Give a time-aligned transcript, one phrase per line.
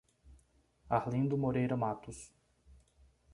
[0.89, 2.33] Arlindo Moreira Matos